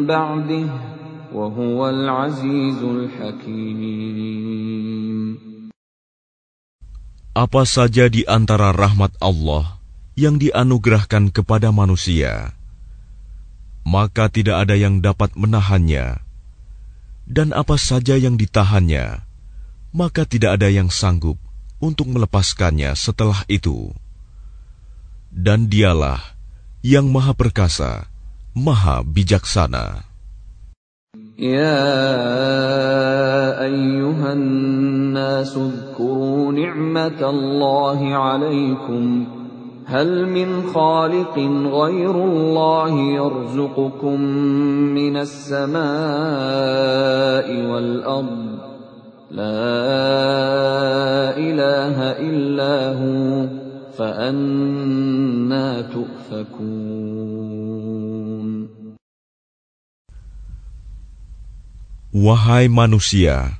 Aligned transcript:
بعده 0.03 0.67
وهو 1.33 1.89
العزيز 1.89 2.83
الحكيم 2.83 4.27
Apa 7.37 7.69
saja 7.69 8.09
di 8.09 8.25
antara 8.25 8.73
rahmat 8.73 9.13
Allah 9.21 9.77
yang 10.17 10.41
dianugerahkan 10.41 11.29
kepada 11.29 11.69
manusia, 11.69 12.57
maka 13.85 14.25
tidak 14.25 14.65
ada 14.65 14.73
yang 14.73 15.05
dapat 15.05 15.37
menahannya, 15.37 16.17
dan 17.29 17.53
apa 17.53 17.77
saja 17.77 18.17
yang 18.17 18.41
ditahannya, 18.41 19.21
maka 19.93 20.25
tidak 20.25 20.57
ada 20.57 20.73
yang 20.73 20.89
sanggup 20.89 21.37
untuk 21.77 22.09
melepaskannya 22.09 22.97
setelah 22.97 23.45
itu. 23.45 23.93
Dan 25.31 25.69
dialah 25.69 26.19
yang 26.81 27.11
maha 27.11 27.35
perkasa, 27.35 28.09
maha 28.55 29.03
bijaksana. 29.03 30.07
يا 31.37 31.85
أيها 33.61 34.33
الناس 34.33 35.57
اذكروا 35.57 36.51
نعمة 36.51 37.29
الله 37.29 38.15
عليكم 38.15 39.25
هل 39.85 40.29
من 40.29 40.63
خالق 40.73 41.37
غير 41.73 42.11
الله 42.11 42.99
يرزقكم 42.99 44.21
من 44.97 45.17
السماء 45.17 45.77
والأرض 47.69 48.57
لا 49.31 49.77
إله 51.37 51.97
إلا 52.01 52.93
هو 52.97 53.47
فأنا 53.97 55.10
Wahai 62.12 62.68
manusia, 62.68 63.56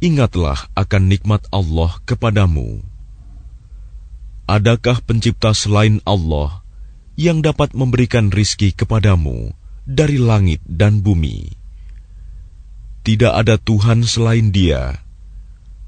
ingatlah 0.00 0.68
akan 0.72 1.02
nikmat 1.08 1.44
Allah 1.52 2.00
kepadamu. 2.08 2.80
Adakah 4.48 5.04
pencipta 5.04 5.52
selain 5.52 6.00
Allah 6.08 6.64
yang 7.20 7.44
dapat 7.44 7.76
memberikan 7.76 8.32
rizki 8.32 8.72
kepadamu 8.72 9.52
dari 9.84 10.16
langit 10.16 10.64
dan 10.64 11.04
bumi? 11.04 11.52
Tidak 13.04 13.32
ada 13.32 13.60
Tuhan 13.60 14.04
selain 14.04 14.48
Dia, 14.48 15.04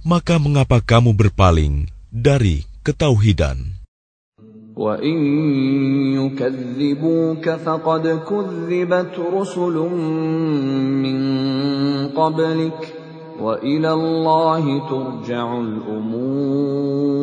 maka 0.05 0.37
mengapa 0.37 0.85
kamu 0.85 1.17
berpaling 1.17 1.89
dari 2.13 2.69
ketauhidan? 2.85 3.80
وَإِن 4.80 5.18
يُكَذِّبُوكَ 6.20 7.46
فَقَدْ 7.50 8.06
كُذِّبَتْ 8.28 9.16
رُسُلٌ 9.16 9.76
مِّن 11.00 11.20
قَبْلِكَ 12.12 12.82
وَإِلَى 13.40 13.92
اللَّهِ 13.92 14.66
تُرْجَعُ 14.92 15.48
الْأُمُورُ 15.64 17.16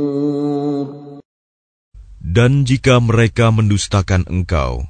Dan 2.32 2.64
jika 2.64 2.96
mereka 3.04 3.52
mendustakan 3.52 4.24
engkau, 4.32 4.88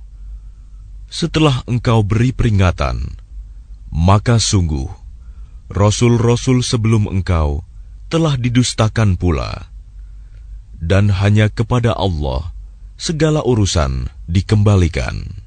setelah 1.10 1.66
engkau 1.66 2.06
beri 2.06 2.30
peringatan, 2.30 3.18
maka 3.90 4.38
sungguh, 4.38 4.86
Rasul-Rasul 5.66 6.62
sebelum 6.62 7.10
engkau 7.10 7.66
telah 8.06 8.38
didustakan 8.38 9.18
pula. 9.18 9.66
Dan 10.78 11.10
hanya 11.10 11.50
kepada 11.50 11.94
Allah 11.98 12.54
segala 12.96 13.42
urusan 13.42 14.06
dikembalikan. 14.28 15.42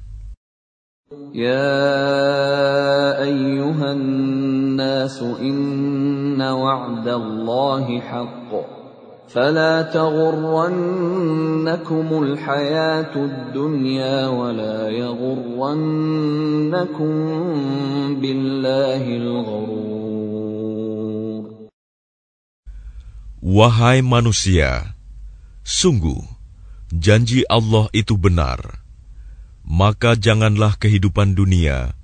يا 1.36 3.22
أيها 3.22 3.92
الناس 3.92 5.22
إن 5.22 6.40
وعد 6.42 7.08
الله 7.08 8.00
حق 8.00 8.50
فلا 9.28 9.82
تغرنكم 9.82 11.02
الحياة 12.22 13.14
الدنيا 13.16 14.26
ولا 14.28 14.88
يغرنكم 14.88 15.84
بالله 18.20 19.16
الغرور 19.16 19.86
Wahai 23.46 24.02
manusia, 24.02 24.90
sungguh 25.62 26.18
janji 26.91 27.47
Allah 27.47 27.87
itu 27.95 28.19
benar, 28.19 28.83
maka 29.63 30.19
janganlah 30.19 30.75
kehidupan 30.75 31.33
dunia 31.33 31.95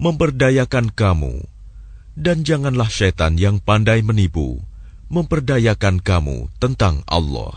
memperdayakan 0.00 0.88
kamu, 0.96 1.44
dan 2.16 2.40
janganlah 2.40 2.88
setan 2.88 3.36
yang 3.36 3.60
pandai 3.60 4.00
menipu 4.00 4.64
memperdayakan 5.12 6.00
kamu 6.00 6.48
tentang 6.56 7.04
Allah. 7.04 7.52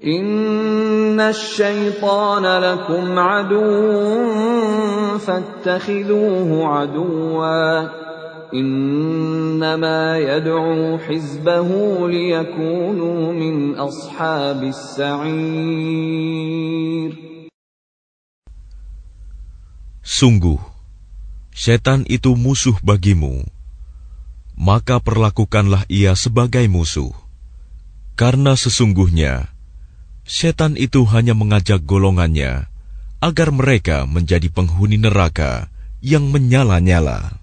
Inna 0.00 1.36
syaitana 1.36 2.56
lakum 2.56 3.12
aduun, 3.12 5.20
aduwa. 6.64 7.60
إنما 8.53 10.17
يدعو 10.17 10.97
حزبه 10.97 11.69
ليكونوا 12.09 13.33
من 13.33 13.75
أصحاب 13.75 14.63
السعير 14.63 16.25
Sungguh, 20.05 20.61
setan 21.49 22.05
itu 22.05 22.37
musuh 22.37 22.77
bagimu, 22.85 23.41
maka 24.53 25.01
perlakukanlah 25.01 25.83
ia 25.89 26.13
sebagai 26.13 26.63
musuh. 26.69 27.09
Karena 28.15 28.55
sesungguhnya, 28.55 29.49
setan 30.23 30.77
itu 30.79 31.03
hanya 31.09 31.33
mengajak 31.35 31.83
golongannya 31.83 32.69
agar 33.19 33.49
mereka 33.49 34.05
menjadi 34.05 34.47
penghuni 34.53 35.01
neraka 35.01 35.73
yang 36.05 36.29
menyala-nyala. 36.29 37.38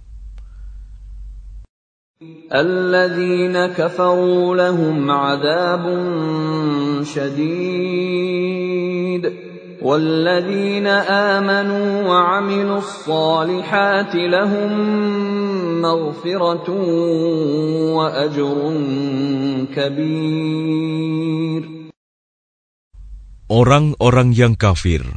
الذين 2.53 3.77
كفروا 3.77 4.55
لهم 4.55 5.11
عذاب 5.11 5.83
شديد 7.05 8.53
والذين 9.81 10.87
آمنوا 11.37 11.89
وعملوا 12.09 12.77
الصالحات 12.77 14.15
لهم 14.15 14.71
مغفرة 15.81 16.69
وأجر 17.93 18.57
كبير 19.75 21.61
Orang-orang 23.47 24.35
yang 24.35 24.59
kafir, 24.59 25.07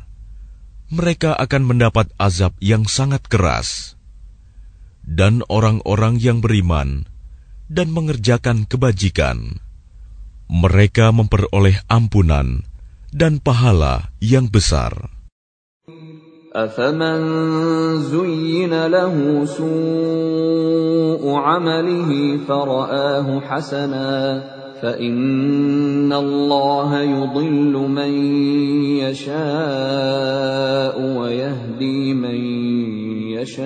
mereka 0.87 1.35
akan 1.35 1.67
mendapat 1.67 2.15
azab 2.15 2.55
yang 2.63 2.87
sangat 2.87 3.27
keras. 3.27 3.99
Dan 5.10 5.46
orang-orang 5.46 6.18
yang 6.18 6.42
beriman 6.42 7.06
dan 7.70 7.94
mengerjakan 7.94 8.66
kebajikan, 8.66 9.62
mereka 10.50 11.14
memperoleh 11.14 11.78
ampunan 11.86 12.66
dan 13.14 13.38
pahala 13.38 14.10
yang 14.18 14.50
besar. 14.50 15.14
أفمن 16.56 17.20
زين 18.08 18.72
له 18.88 19.46
سوء 19.46 21.20
عمله 21.20 22.38
فرآه 22.48 23.40
حسنا 23.40 24.44
فإن 24.82 26.14
الله 26.14 27.02
يضل 27.02 27.74
من 27.92 28.12
يشاء 29.04 29.36
ويهدي 31.18 32.14
من 32.14 32.36
يشاء 33.40 33.66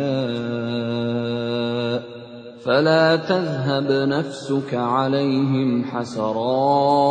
فلا 2.65 3.15
تذهب 3.15 3.89
نفسك 4.09 4.73
عليهم 4.73 5.83
حسرات 5.89 7.09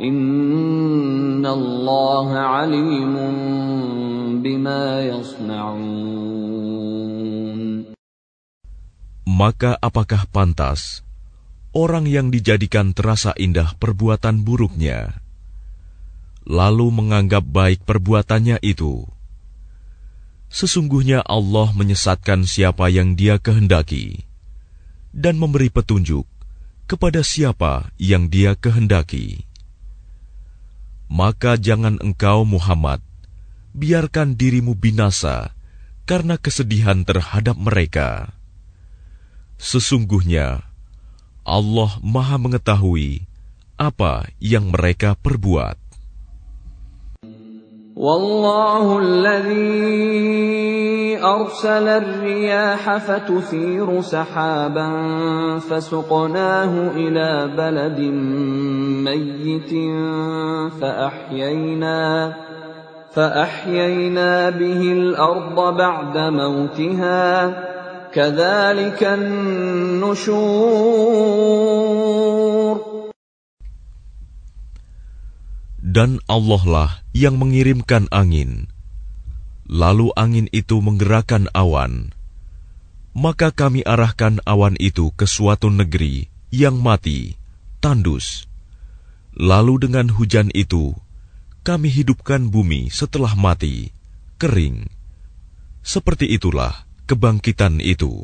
إن 0.00 1.46
الله 1.46 2.28
عليم 2.32 3.14
بما 4.42 4.84
يصنعون 5.04 6.36
Maka 9.36 9.76
apakah 9.84 10.24
pantas 10.32 11.04
orang 11.76 12.08
yang 12.08 12.32
dijadikan 12.32 12.96
terasa 12.96 13.36
indah 13.36 13.76
perbuatan 13.76 14.40
buruknya, 14.40 15.20
lalu 16.48 16.88
menganggap 16.88 17.44
baik 17.44 17.84
perbuatannya 17.84 18.56
itu. 18.64 19.04
Sesungguhnya 20.51 21.23
Allah 21.23 21.71
menyesatkan 21.71 22.43
siapa 22.43 22.91
yang 22.91 23.15
Dia 23.15 23.39
kehendaki 23.39 24.27
dan 25.15 25.39
memberi 25.39 25.71
petunjuk 25.71 26.27
kepada 26.91 27.23
siapa 27.23 27.89
yang 27.95 28.27
Dia 28.27 28.59
kehendaki. 28.59 29.47
Maka 31.07 31.55
jangan 31.55 31.99
engkau, 32.03 32.43
Muhammad, 32.43 32.99
biarkan 33.71 34.35
dirimu 34.35 34.75
binasa 34.75 35.55
karena 36.03 36.35
kesedihan 36.35 37.07
terhadap 37.07 37.55
mereka. 37.55 38.35
Sesungguhnya 39.55 40.67
Allah 41.47 41.91
Maha 42.05 42.37
Mengetahui 42.37 43.25
apa 43.81 44.29
yang 44.37 44.69
mereka 44.69 45.17
perbuat. 45.17 45.80
والله 47.95 48.99
الذي 48.99 50.31
أرسل 51.23 51.87
الرياح 51.87 52.97
فتثير 52.97 54.01
سحابا 54.01 54.89
فسقناه 55.59 56.91
إلى 56.95 57.51
بلد 57.57 57.99
ميت 59.05 59.71
فأحيينا 60.81 62.33
فأحيينا 63.11 64.49
به 64.49 64.81
الأرض 64.81 65.77
بعد 65.77 66.17
موتها 66.17 67.63
كذلك 68.13 69.03
النشور 69.03 70.51
Dan 75.91 76.23
Allah 76.31 76.63
lah 76.63 76.91
yang 77.11 77.35
mengirimkan 77.35 78.07
angin. 78.15 78.71
Lalu 79.67 80.15
angin 80.15 80.47
itu 80.55 80.79
menggerakkan 80.79 81.51
awan. 81.51 82.15
Maka 83.11 83.51
kami 83.51 83.83
arahkan 83.83 84.39
awan 84.47 84.79
itu 84.79 85.11
ke 85.19 85.27
suatu 85.27 85.67
negeri 85.67 86.31
yang 86.47 86.79
mati, 86.79 87.35
tandus. 87.83 88.47
Lalu 89.35 89.83
dengan 89.83 90.07
hujan 90.15 90.47
itu, 90.55 90.95
kami 91.67 91.91
hidupkan 91.91 92.47
bumi 92.47 92.87
setelah 92.87 93.35
mati, 93.35 93.91
kering. 94.39 94.87
Seperti 95.83 96.31
itulah 96.31 96.87
kebangkitan 97.03 97.83
itu. 97.83 98.23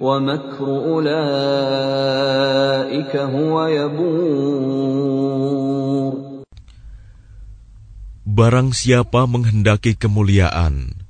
ومكر 0.00 0.66
أولئك 0.90 1.16
هو 3.16 3.66
يبور 3.66 5.14
Barang 8.34 8.74
siapa 8.74 9.30
menghendaki 9.30 9.94
kemuliaan, 9.94 11.06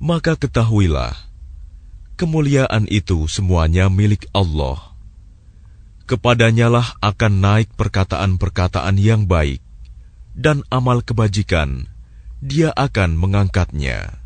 maka 0.00 0.40
ketahuilah, 0.40 1.12
kemuliaan 2.16 2.88
itu 2.88 3.28
semuanya 3.28 3.92
milik 3.92 4.24
Allah. 4.32 4.96
Kepadanyalah 6.08 6.96
akan 7.04 7.32
naik 7.44 7.68
perkataan-perkataan 7.76 8.96
yang 8.96 9.28
baik, 9.28 9.60
dan 10.32 10.64
amal 10.72 11.04
kebajikan, 11.04 11.92
dia 12.40 12.72
akan 12.72 13.20
mengangkatnya. 13.20 14.19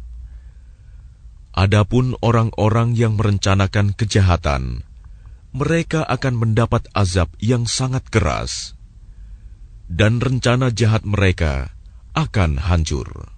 Adapun 1.55 2.19
orang-orang 2.19 2.99
yang 2.99 3.15
merencanakan 3.15 3.95
kejahatan, 3.95 4.83
mereka 5.55 6.03
akan 6.03 6.35
mendapat 6.35 6.83
azab 6.91 7.31
yang 7.39 7.63
sangat 7.63 8.11
keras, 8.11 8.75
dan 9.87 10.19
rencana 10.19 10.67
jahat 10.75 11.07
mereka 11.07 11.71
akan 12.11 12.59
hancur. 12.59 13.31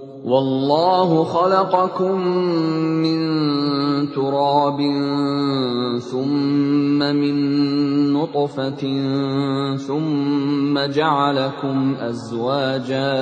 Wallahu 0.00 1.28
khalaqakum 1.28 2.16
min 3.04 3.20
turabin 4.16 6.00
thumma 6.00 7.12
min 7.12 7.36
nutfatin 8.16 9.76
thumma 9.76 10.88
ja'alakum 10.88 12.00
azwaja 12.00 13.12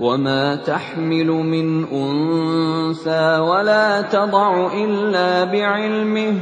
وما 0.00 0.56
تحمل 0.56 1.26
من 1.26 1.84
أنثى 1.84 3.38
ولا 3.38 4.02
تضع 4.02 4.72
إلا 4.72 5.44
بعلمه 5.44 6.34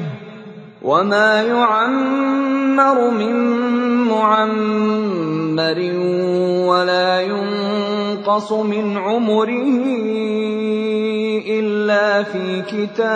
وما 0.83 1.43
يعمر 1.43 3.11
من 3.11 3.35
معمر 4.09 5.79
ولا 6.69 7.21
ينقص 7.21 8.53
من 8.53 8.97
عمره 8.97 9.85
إلا 11.49 12.23
في 12.23 12.63
كتاب 12.63 13.09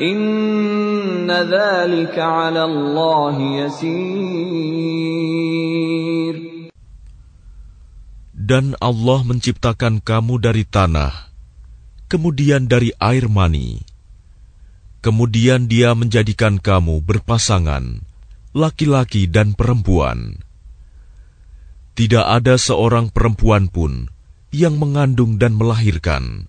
إن 0.00 1.30
ذلك 1.30 2.18
على 2.18 2.64
الله 2.64 3.40
يسير 3.40 5.07
Dan 8.48 8.72
Allah 8.80 9.28
menciptakan 9.28 10.00
kamu 10.00 10.40
dari 10.40 10.64
tanah, 10.64 11.12
kemudian 12.08 12.64
dari 12.64 12.96
air 12.96 13.28
mani. 13.28 13.84
Kemudian 15.04 15.68
Dia 15.68 15.92
menjadikan 15.92 16.56
kamu 16.56 17.04
berpasangan, 17.04 18.00
laki-laki 18.56 19.28
dan 19.28 19.52
perempuan. 19.52 20.40
Tidak 21.92 22.24
ada 22.24 22.56
seorang 22.56 23.12
perempuan 23.12 23.68
pun 23.68 24.08
yang 24.48 24.80
mengandung 24.80 25.36
dan 25.36 25.52
melahirkan, 25.52 26.48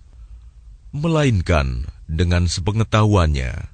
melainkan 0.96 1.84
dengan 2.08 2.48
sepengetahuannya, 2.48 3.68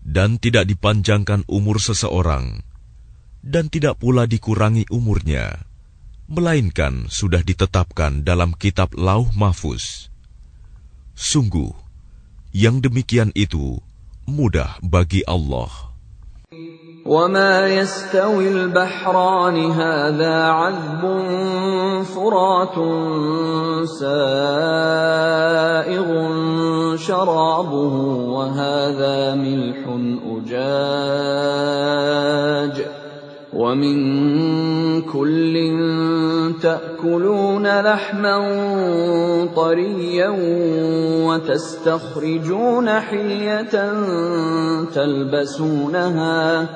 dan 0.00 0.40
tidak 0.40 0.64
dipanjangkan 0.64 1.44
umur 1.44 1.76
seseorang, 1.76 2.64
dan 3.44 3.68
tidak 3.68 4.00
pula 4.00 4.24
dikurangi 4.24 4.88
umurnya 4.88 5.71
melainkan 6.27 7.07
sudah 7.07 7.39
ditetapkan 7.39 8.21
dalam 8.21 8.51
kitab 8.55 8.91
Lauh 8.97 9.31
Mahfuz. 9.31 10.11
Sungguh, 11.15 11.71
yang 12.51 12.83
demikian 12.83 13.31
itu 13.33 13.79
mudah 14.27 14.77
bagi 14.83 15.23
Allah. 15.23 15.87
وما 17.07 17.67
يستوي 17.67 18.49
البحران 18.49 19.71
هذا 19.71 20.43
عذب 20.43 21.01
فرات 22.03 22.75
سائغ 23.87 26.09
شرابه 26.95 27.95
وهذا 28.27 29.35
ملح 29.35 29.87
أجاج 30.35 30.57
ومن 33.53 33.97
كل 35.01 35.57
تأكلون 36.62 37.66
لحما 37.66 38.36
طريا 39.56 40.28
وتستخرجون 41.26 43.00
حلية 43.00 43.74
تلبسونها 44.94 46.68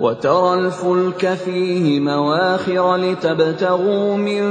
وترى 0.00 0.54
الفلك 0.54 1.34
فيه 1.34 2.00
مواخر 2.00 2.96
لتبتغوا 2.96 4.16
من 4.16 4.42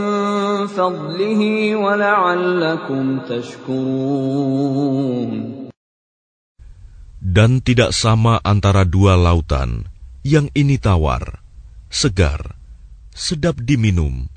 فضله 0.68 1.42
ولعلكم 1.76 3.20
تشكرون. 3.30 5.32
Dan 7.26 7.60
tidak 7.60 7.92
sama 7.92 8.40
antara 8.42 8.88
dua 8.88 9.20
lautan, 9.20 9.84
yang 10.24 10.48
ini 10.56 10.80
tawar, 10.80 11.44
segar, 11.92 12.56
sedap 13.12 13.60
diminum, 13.60 14.32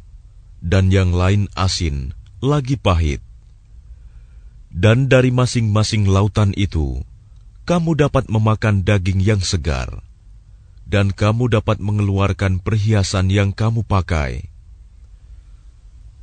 dan 0.65 0.91
yang 0.91 1.15
lain 1.15 1.47
asin, 1.55 2.15
lagi 2.43 2.79
pahit. 2.79 3.23
Dan 4.69 5.09
dari 5.09 5.33
masing-masing 5.33 6.07
lautan 6.07 6.53
itu, 6.55 7.00
kamu 7.65 7.97
dapat 7.97 8.29
memakan 8.29 8.85
daging 8.85 9.21
yang 9.25 9.41
segar 9.41 10.05
dan 10.88 11.12
kamu 11.12 11.53
dapat 11.53 11.77
mengeluarkan 11.85 12.65
perhiasan 12.65 13.29
yang 13.29 13.53
kamu 13.53 13.85
pakai. 13.85 14.49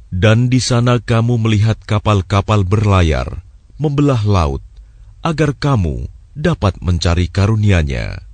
Dan 0.10 0.50
di 0.50 0.58
sana 0.58 0.98
kamu 0.98 1.38
melihat 1.38 1.78
kapal-kapal 1.86 2.66
berlayar, 2.66 3.46
membelah 3.78 4.26
laut, 4.26 4.66
agar 5.22 5.54
kamu 5.54 6.10
dapat 6.34 6.82
mencari 6.82 7.30
karunia-Nya, 7.30 8.26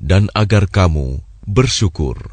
dan 0.00 0.32
agar 0.32 0.72
kamu 0.72 1.20
bersyukur. 1.44 2.32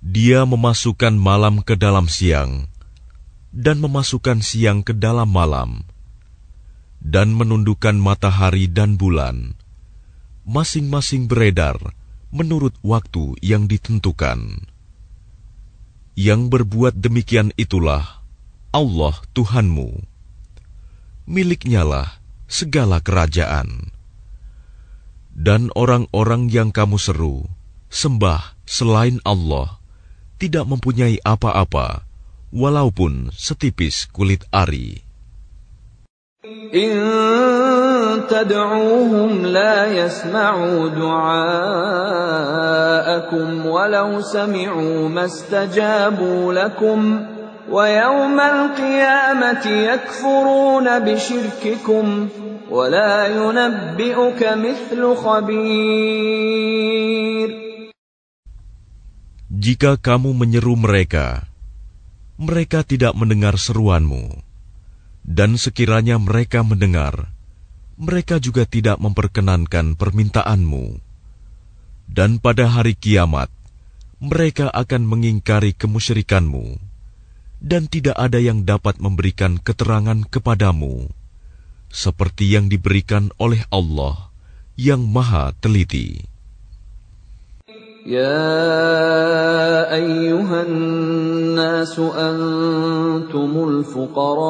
Dia 0.00 0.40
memasukkan 0.48 1.14
malam 1.14 1.60
ke 1.60 1.76
dalam 1.76 2.08
siang 2.08 2.66
dan 3.50 3.82
memasukkan 3.82 4.40
siang 4.40 4.80
ke 4.86 4.94
dalam 4.94 5.28
malam 5.28 5.84
dan 7.02 7.32
menundukkan 7.34 7.96
matahari 7.96 8.70
dan 8.70 8.94
bulan 9.00 9.58
masing-masing 10.44 11.28
beredar 11.28 11.78
menurut 12.30 12.74
waktu 12.82 13.38
yang 13.42 13.66
ditentukan. 13.66 14.66
Yang 16.14 16.40
berbuat 16.50 16.98
demikian 16.98 17.54
itulah 17.54 18.22
Allah 18.70 19.14
Tuhanmu. 19.34 20.04
Miliknyalah 21.30 22.18
segala 22.50 22.98
kerajaan 22.98 23.94
Dan 25.39 25.67
orang-orang 25.75 26.47
yang 26.47 26.71
kamu 26.71 26.95
seru, 26.95 27.43
sembah 27.91 28.55
selain 28.63 29.19
Allah, 29.27 29.77
tidak 30.39 30.63
mempunyai 30.65 31.19
apa-apa, 31.23 32.07
walaupun 32.55 33.35
setipis 33.35 34.07
kulit 34.11 34.47
ari. 34.51 35.03
تدعوهم 38.29 39.45
لا 39.45 39.85
يسمعوا 39.85 40.89
دعاءكم 40.89 41.65
ولو 43.65 44.21
سمعوا 44.21 45.09
ما 45.09 45.25
استجابوا 45.25 46.53
لكم 46.53 47.25
ويوم 47.69 48.39
القيامة 48.39 49.65
يكفرون 49.65 50.99
بشرككم 50.99 52.27
ولا 52.69 53.27
ينبئك 53.27 54.41
مثل 54.43 55.01
خبير 55.15 56.35
Jika 59.55 59.95
kamu 59.95 60.35
menyeru 60.35 60.75
mereka, 60.75 61.47
mereka 62.35 62.83
tidak 62.83 63.15
mendengar 63.15 63.55
seruanmu. 63.55 64.43
Dan 65.25 65.57
sekiranya 65.57 66.21
mereka 66.21 66.61
mendengar, 66.61 67.33
mereka 67.95 68.37
juga 68.37 68.67
tidak 68.67 68.99
memperkenankan 69.01 69.97
permintaanmu. 69.97 71.01
Dan 72.05 72.37
pada 72.37 72.69
hari 72.69 72.93
kiamat, 72.93 73.49
mereka 74.21 74.69
akan 74.69 75.07
mengingkari 75.07 75.73
kemusyrikanmu, 75.73 76.77
dan 77.57 77.89
tidak 77.89 78.19
ada 78.19 78.37
yang 78.37 78.67
dapat 78.67 79.01
memberikan 79.01 79.57
keterangan 79.57 80.21
kepadamu, 80.29 81.09
seperti 81.89 82.53
yang 82.53 82.67
diberikan 82.67 83.31
oleh 83.39 83.63
Allah 83.71 84.31
yang 84.75 85.07
Maha 85.07 85.55
Teliti. 85.57 86.35
يا 88.05 89.89
أيها 89.89 90.61
الناس 90.61 91.99
أنتم 91.99 93.51
الفقراء 93.69 94.45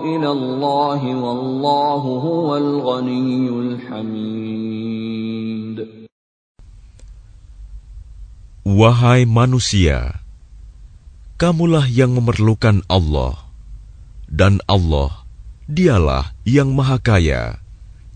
إلى 0.00 0.30
الله 0.32 1.02
والله 1.04 2.02
هو 2.24 2.56
الغني 2.56 3.48
الحميد 3.52 4.72
Wahai 8.62 9.28
manusia, 9.28 10.24
kamulah 11.36 11.84
yang 11.84 12.16
memerlukan 12.16 12.80
Allah, 12.88 13.36
dan 14.30 14.64
Allah, 14.64 15.25
dialah 15.67 16.31
yang 16.47 16.71
maha 16.71 16.97
kaya, 16.97 17.59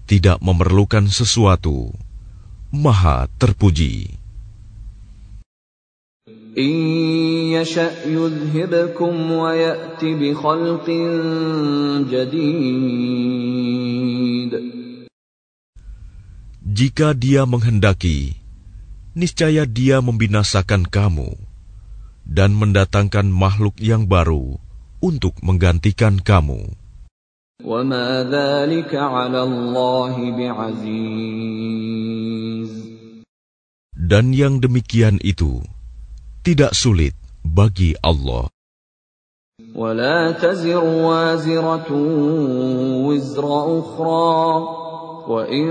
tidak 0.08 0.40
memerlukan 0.40 1.12
sesuatu. 1.12 1.92
Maha 2.72 3.28
terpuji. 3.36 4.16
Jika 16.72 17.08
dia 17.12 17.44
menghendaki, 17.44 18.40
niscaya 19.12 19.68
dia 19.68 20.00
membinasakan 20.00 20.88
kamu 20.88 21.36
dan 22.24 22.56
mendatangkan 22.56 23.28
makhluk 23.28 23.76
yang 23.84 24.08
baru 24.08 24.56
untuk 25.04 25.36
menggantikan 25.44 26.16
kamu. 26.20 26.81
Dan 34.12 34.34
yang 34.34 34.58
demikian 34.60 35.22
itu 35.22 35.62
tidak 36.42 36.74
sulit 36.74 37.14
bagi 37.46 37.94
Allah. 38.02 38.50
ولا 39.76 40.32
تزر 40.32 40.84
وازرة 40.84 41.90
وزر 43.08 43.46
أخرى. 43.80 44.38
وإن 45.28 45.70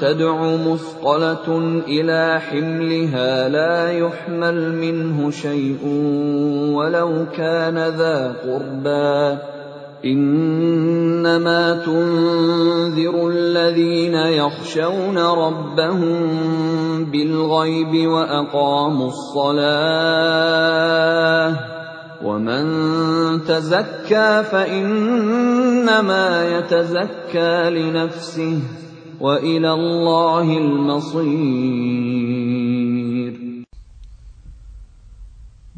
تدع 0.00 0.56
مثقلة 0.56 1.58
إلى 1.86 2.40
حملها 2.40 3.48
لا 3.48 3.92
يحمل 3.92 4.74
منه 4.74 5.30
شيء 5.30 5.86
ولو 6.74 7.26
كان 7.36 7.78
ذا 7.78 8.32
قربى. 8.32 9.53
إنما 10.04 11.80
تنذر 11.80 13.28
الذين 13.28 14.14
يخشون 14.14 15.18
ربهم 15.18 16.18
بالغيب 17.04 18.08
وأقاموا 18.08 19.08
الصلاة 19.08 20.44
ومن 22.24 22.64
تزكى 23.44 24.44
فإنما 24.52 26.28
يتزكى 26.58 27.70
لنفسه 27.70 28.60
وإلى 29.20 29.72
الله 29.72 30.46
المصير. 30.58 31.64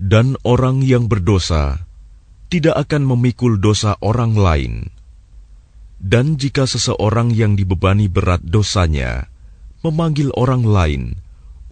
Dan 0.07 0.39
orang 0.47 0.87
yang 0.87 1.11
berdosa 1.11 1.86
tidak 2.47 2.79
akan 2.87 3.03
memikul 3.03 3.59
dosa 3.59 3.99
orang 3.99 4.39
lain. 4.39 4.75
Dan 5.97 6.37
jika 6.37 6.69
seseorang 6.69 7.33
yang 7.33 7.57
dibebani 7.57 8.07
berat 8.07 8.45
dosanya 8.45 9.27
memanggil 9.81 10.31
orang 10.37 10.63
lain 10.63 11.03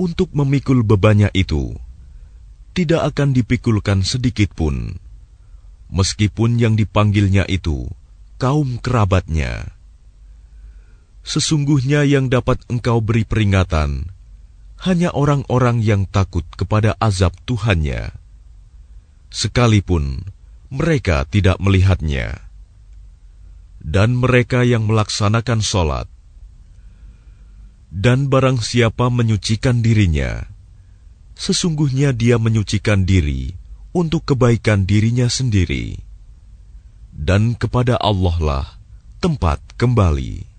untuk 0.01 0.33
memikul 0.35 0.83
bebannya 0.83 1.31
itu, 1.37 1.77
tidak 2.75 3.15
akan 3.15 3.31
dipikulkan 3.37 4.03
sedikit 4.03 4.51
pun, 4.57 4.99
meskipun 5.93 6.59
yang 6.59 6.75
dipanggilnya 6.75 7.47
itu 7.47 7.87
kaum 8.43 8.83
kerabatnya. 8.83 9.71
Sesungguhnya 11.25 12.05
yang 12.05 12.29
dapat 12.29 12.61
engkau 12.69 13.01
beri 13.01 13.25
peringatan 13.25 14.11
hanya 14.85 15.15
orang-orang 15.17 15.81
yang 15.81 16.05
takut 16.05 16.45
kepada 16.53 16.93
azab 17.01 17.33
Tuhannya. 17.49 18.13
Sekalipun 19.33 20.34
mereka 20.74 21.26
tidak 21.26 21.58
melihatnya. 21.58 22.46
Dan 23.80 24.18
mereka 24.20 24.62
yang 24.68 24.86
melaksanakan 24.86 25.64
sholat. 25.66 26.08
Dan 27.90 28.30
barang 28.30 28.62
siapa 28.62 29.10
menyucikan 29.10 29.82
dirinya, 29.82 30.46
sesungguhnya 31.34 32.14
dia 32.14 32.38
menyucikan 32.38 33.02
diri 33.02 33.58
untuk 33.96 34.30
kebaikan 34.30 34.86
dirinya 34.86 35.26
sendiri. 35.26 35.98
Dan 37.10 37.58
kepada 37.58 37.98
Allah 37.98 38.38
lah 38.38 38.66
tempat 39.18 39.58
kembali. 39.80 40.50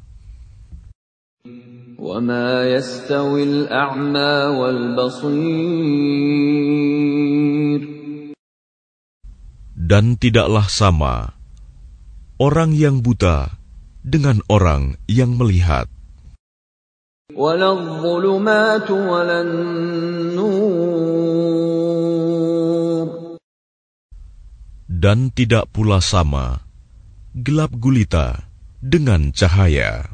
وما 2.00 2.64
يستوي 2.64 3.42
الأعمى 3.44 4.56
والبصير 4.56 6.00
dan 9.85 10.17
tidaklah 10.17 10.65
sama 10.65 11.37
orang 12.41 12.73
yang 12.73 13.05
buta 13.05 13.53
dengan 14.01 14.41
orang 14.49 14.97
yang 15.05 15.37
melihat. 15.37 15.85
Dan 24.89 25.29
tidak 25.29 25.69
pula 25.69 26.01
sama 26.01 26.65
gelap 27.37 27.69
gulita 27.77 28.49
dengan 28.81 29.29
cahaya. 29.29 30.09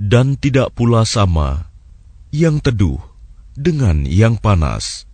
dan 0.00 0.34
tidak 0.34 0.74
pula 0.74 1.06
sama 1.06 1.70
yang 2.34 2.58
teduh 2.58 2.98
dengan 3.54 4.08
yang 4.08 4.40
panas. 4.40 5.04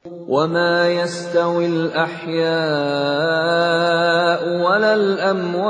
وما 0.00 0.88
يستوي 0.88 1.66
الأحياء 1.66 2.40
ولا 4.64 4.94
الأموات 4.96 5.60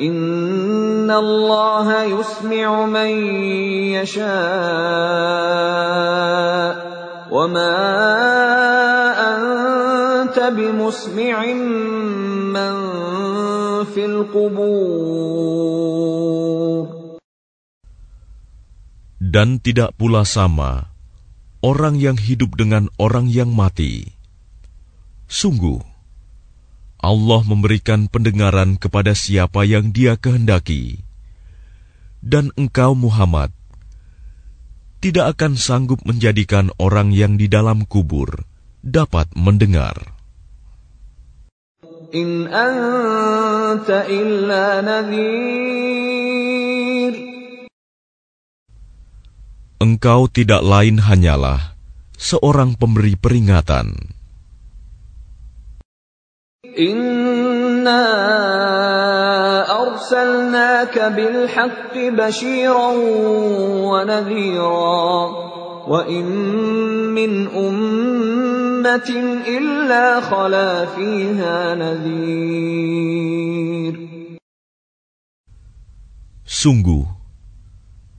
إن 0.00 1.10
الله 1.10 2.02
يسمع 2.02 2.86
من 2.86 3.10
يشاء 3.94 4.24
وما 7.30 7.76
أنت 9.16 10.38
بمسمع 10.38 11.36
من 12.54 12.74
Dan 19.34 19.60
tidak 19.60 19.94
pula 19.94 20.24
sama 20.24 20.90
orang 21.62 22.00
yang 22.00 22.18
hidup 22.18 22.58
dengan 22.58 22.90
orang 22.98 23.30
yang 23.30 23.54
mati. 23.54 24.16
Sungguh, 25.30 25.78
Allah 26.98 27.40
memberikan 27.44 28.08
pendengaran 28.08 28.80
kepada 28.80 29.12
siapa 29.12 29.62
yang 29.68 29.92
Dia 29.92 30.16
kehendaki, 30.18 31.04
dan 32.24 32.50
engkau, 32.56 32.96
Muhammad, 32.96 33.52
tidak 34.99 35.35
akan 35.35 35.55
sanggup 35.55 36.03
menjadikan 36.03 36.75
orang 36.75 37.15
yang 37.15 37.39
di 37.39 37.47
dalam 37.47 37.87
kubur 37.87 38.43
dapat 38.83 39.31
mendengar. 39.35 39.95
In 42.11 42.51
anta 42.51 44.03
illa 44.11 44.83
nadhir. 44.83 45.29
Engkau 49.79 50.27
tidak 50.27 50.59
lain 50.59 50.99
hanyalah 50.99 51.79
seorang 52.19 52.75
pemberi 52.75 53.15
peringatan. 53.15 53.95
Inna 56.75 58.03
haqqi 61.47 62.11
bashiran 62.11 62.97
wa 63.85 63.99
nadhira 64.03 65.21
wa 65.89 66.01
in 66.07 66.27
min 67.15 67.47
ummah 67.47 67.99
Sungguh, 76.49 77.05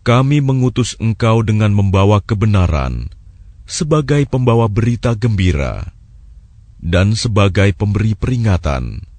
kami 0.04 0.38
mengutus 0.44 0.94
engkau 1.00 1.40
dengan 1.40 1.72
membawa 1.72 2.20
kebenaran 2.20 3.08
sebagai 3.64 4.28
pembawa 4.28 4.68
berita 4.68 5.16
gembira 5.16 5.96
dan 6.76 7.16
sebagai 7.16 7.72
pemberi 7.72 8.12
peringatan 8.12 9.09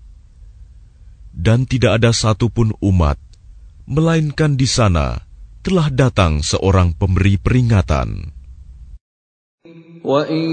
Dan 1.37 1.69
tidak 1.69 2.01
ada 2.01 2.17
satupun 2.17 2.73
umat, 2.81 3.21
melainkan 3.85 4.57
di 4.57 4.65
sana 4.65 5.21
telah 5.61 5.91
datang 5.93 6.41
seorang 6.41 6.95
pemberi 6.97 7.37
peringatan. 7.37 8.37
وَإِن 10.07 10.47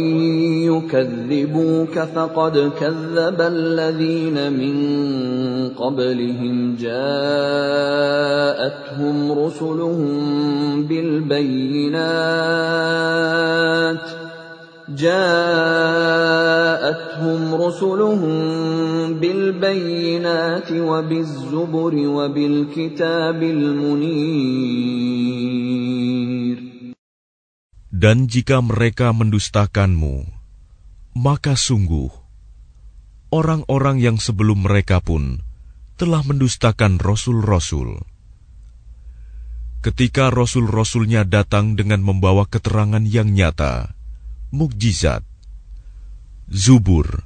يُكَذِّبُوكَ 0.65 1.93
فَقَدْ 1.93 2.55
كَذَّبَ 2.73 3.41
الَّذِينَ 3.41 4.53
مِن 4.53 4.75
قَبْلِهِمْ 5.77 6.75
جَاءَتْهُمْ 6.81 7.71
رُسُلُهُم 9.31 10.09
بِالْبَيِّنَاتِ 10.89 11.93
جاءتهم 14.89 15.55
رسلهم 17.55 18.35
بالبينات 19.15 20.69
وبالزبر 20.71 21.93
وبالكتاب 21.95 23.39
المنير 23.43 24.83
Dan 27.93 28.27
jika 28.27 28.59
mereka 28.59 29.15
mendustakanmu, 29.15 30.27
maka 31.15 31.55
sungguh 31.55 32.11
orang-orang 33.31 34.03
yang 34.03 34.19
sebelum 34.19 34.67
mereka 34.67 34.99
pun 34.99 35.39
telah 35.95 36.19
mendustakan 36.27 36.99
rasul-rasul. 36.99 38.03
Ketika 39.79 40.35
rasul-rasulnya 40.35 41.23
datang 41.23 41.79
dengan 41.79 42.03
membawa 42.03 42.43
keterangan 42.43 43.07
yang 43.07 43.31
nyata, 43.31 43.95
mukjizat, 44.48 45.24
zubur, 46.48 47.24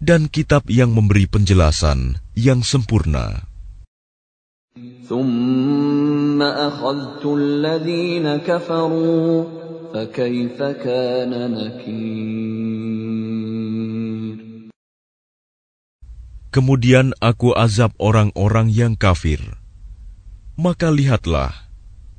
dan 0.00 0.32
kitab 0.32 0.68
yang 0.72 0.96
memberi 0.96 1.28
penjelasan 1.28 2.20
yang 2.32 2.64
sempurna. 2.64 3.44
Kemudian 16.50 17.06
aku 17.22 17.48
azab 17.54 17.90
orang-orang 17.98 18.66
yang 18.70 18.94
kafir. 18.98 19.38
Maka 20.58 20.90
lihatlah 20.90 21.52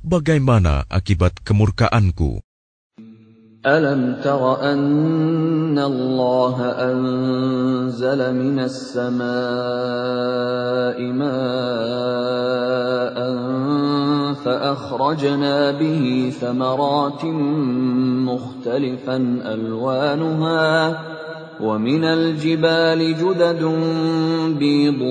bagaimana 0.04 0.84
akibat 0.88 1.40
kemurkaanku. 1.40 2.44
ألم 3.66 4.16
تر 4.24 4.72
أن 4.72 5.78
الله 5.78 6.62
أنزل 6.62 8.34
من 8.34 8.58
السماء 8.58 9.22
ماء 11.12 11.32
فأخرجنا 14.34 15.70
به 15.70 16.32
ثمرات 16.40 17.24
مختلفا 18.26 19.16
ألوانها 19.46 20.98
ومن 21.61 22.03
الجبال 22.05 23.01
جدد 23.17 23.61
بيض 24.61 25.01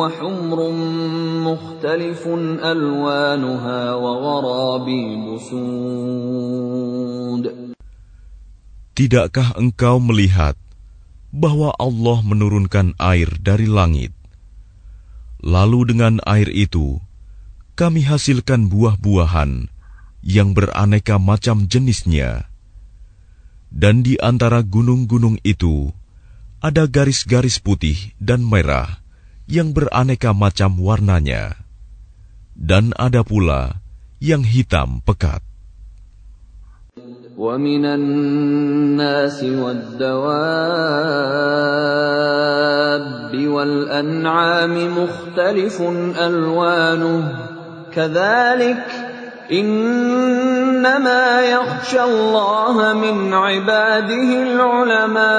وحمر 0.00 0.58
مختلف 1.44 2.22
ألوانها 2.64 3.94
وغرابيب 3.94 5.24
سود 5.50 6.80
Tidakkah 9.00 9.56
engkau 9.56 9.96
melihat 9.96 10.60
bahwa 11.32 11.72
Allah 11.80 12.20
menurunkan 12.20 12.92
air 13.00 13.32
dari 13.40 13.64
langit? 13.64 14.12
Lalu 15.40 15.96
dengan 15.96 16.20
air 16.28 16.52
itu, 16.52 17.00
kami 17.80 18.04
hasilkan 18.04 18.68
buah-buahan 18.68 19.72
yang 20.20 20.52
beraneka 20.52 21.16
macam 21.16 21.64
jenisnya. 21.64 22.52
Dan 23.74 24.02
di 24.02 24.18
antara 24.18 24.66
gunung-gunung 24.66 25.38
itu, 25.46 25.94
ada 26.58 26.90
garis-garis 26.90 27.62
putih 27.62 28.12
dan 28.18 28.42
merah 28.42 28.98
yang 29.46 29.70
beraneka 29.70 30.34
macam 30.34 30.74
warnanya. 30.82 31.54
Dan 32.58 32.90
ada 32.98 33.22
pula 33.22 33.78
yang 34.18 34.42
hitam 34.42 35.00
pekat. 35.06 35.40
ومن 37.40 37.84
الناس 37.88 39.38
والدواب 39.42 40.20
والأنعام 43.32 44.74
مختلف 44.98 45.82
ألوانه 46.20 47.48
كذلك 47.96 48.86
إنما 50.84 51.40
يخشى 51.40 52.02
الله 52.04 52.76
من 52.92 53.32
عباده 53.32 54.28
العلماء 54.44 55.30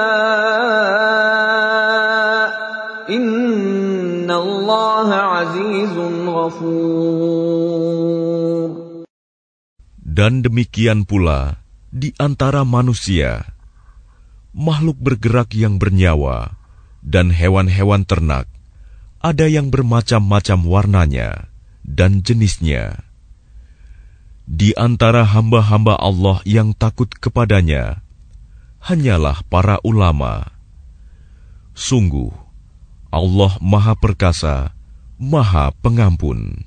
إن 3.09 4.31
الله 4.31 5.09
عزيز 5.13 5.95
غفور 6.25 7.71
Dan 10.11 10.43
demikian 10.43 11.07
pula 11.07 11.63
di 11.87 12.11
antara 12.19 12.67
manusia, 12.67 13.55
makhluk 14.51 14.99
bergerak 14.99 15.55
yang 15.55 15.79
bernyawa, 15.79 16.59
dan 16.99 17.31
hewan-hewan 17.31 18.03
ternak, 18.03 18.51
ada 19.23 19.47
yang 19.47 19.71
bermacam-macam 19.71 20.59
warnanya 20.67 21.47
dan 21.87 22.19
jenisnya. 22.27 23.04
Di 24.46 24.70
antara 24.78 25.26
hamba-hamba 25.26 25.98
Allah 25.98 26.38
yang 26.46 26.70
takut 26.70 27.10
kepadanya, 27.10 28.06
hanyalah 28.78 29.42
para 29.50 29.82
ulama. 29.82 30.54
Sungguh, 31.74 32.30
Allah 33.10 33.58
Maha 33.58 33.98
Perkasa, 33.98 34.70
Maha 35.18 35.74
Pengampun. 35.82 36.62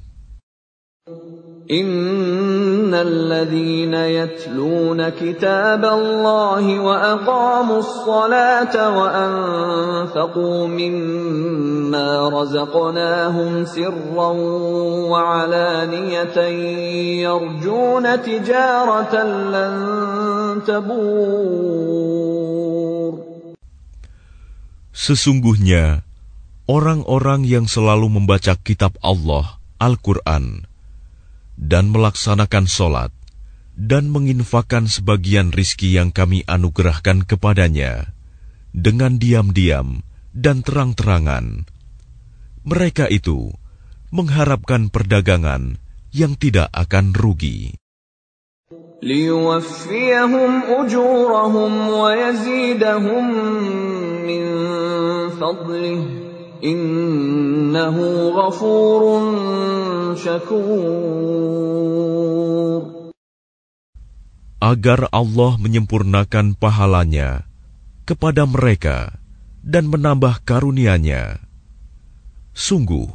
إن 2.89 2.95
الذين 2.95 3.95
يتلون 3.95 5.09
كتاب 5.09 5.85
الله 5.85 6.65
وأقاموا 6.81 7.79
الصلاة 7.79 8.75
وأنفقوا 8.99 10.61
مما 10.69 12.09
رزقناهم 12.29 13.65
سرا 13.65 14.31
وعلانية 15.13 16.39
يرجون 17.29 18.05
تجارة 18.23 19.15
لن 19.53 19.75
تبور 20.65 22.25
Sesungguhnya, 24.95 26.01
orang-orang 26.65 27.45
yang 27.45 27.69
selalu 27.69 28.09
membaca 28.09 28.57
kitab 28.57 28.97
Allah, 29.05 29.61
Al-Quran, 29.77 30.65
dan 31.60 31.92
melaksanakan 31.92 32.72
solat 32.72 33.12
dan 33.76 34.08
menginfakkan 34.08 34.88
sebagian 34.88 35.52
rizki 35.52 36.00
yang 36.00 36.16
kami 36.16 36.48
anugerahkan 36.48 37.28
kepadanya 37.28 38.16
dengan 38.72 39.20
diam-diam 39.20 40.04
dan 40.32 40.64
terang-terangan. 40.64 41.68
Mereka 42.64 43.12
itu 43.12 43.52
mengharapkan 44.12 44.88
perdagangan 44.92 45.80
yang 46.16 46.36
tidak 46.36 46.68
akan 46.76 47.16
rugi. 47.16 47.76
min 54.28 54.46
Innahu 56.60 58.36
ghafurun 58.36 59.26
syakur. 60.20 60.60
Agar 64.60 65.08
Allah 65.16 65.56
menyempurnakan 65.56 66.60
pahalanya 66.60 67.48
kepada 68.04 68.44
mereka 68.44 69.16
dan 69.64 69.88
menambah 69.88 70.44
karunia-Nya. 70.44 71.40
Sungguh, 72.52 73.08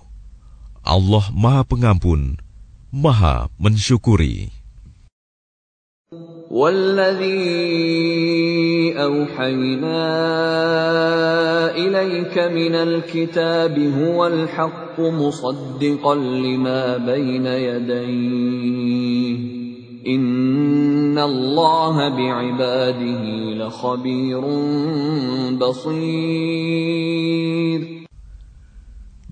Allah 0.80 1.28
Maha 1.36 1.68
Pengampun, 1.68 2.40
Maha 2.88 3.52
Mensyukuri. 3.60 4.63
والذي 6.54 7.34
أوحينا 8.94 10.06
إليك 11.74 12.38
من 12.38 12.74
الكتاب 12.74 13.74
هو 13.74 14.26
الحق 14.26 15.00
مصدقا 15.00 16.14
لما 16.14 16.96
بين 17.02 17.46
يديه. 17.46 19.38
إن 20.06 21.18
الله 21.18 21.96
بعباده 22.14 23.22
لخبير 23.58 24.42
بصير. 25.58 26.84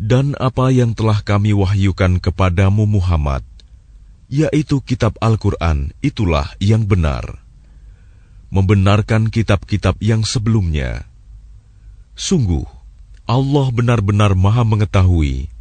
Dan 0.03 0.35
apa 0.43 0.75
yang 0.75 0.99
telah 0.99 1.23
kami 1.23 1.55
wahyukan 1.55 2.19
kepadamu 2.19 2.83
Muhammad, 2.91 3.47
yaitu 4.32 4.84
kitab 4.84 5.16
Al-Quran, 5.24 5.96
itulah 6.04 6.52
yang 6.60 6.84
benar. 6.84 7.40
Membenarkan 8.52 9.28
kitab-kitab 9.28 10.00
yang 10.00 10.24
sebelumnya. 10.24 11.08
Sungguh, 12.16 12.64
Allah 13.28 13.68
benar-benar 13.76 14.36
maha 14.40 14.64
mengetahui, 14.64 15.52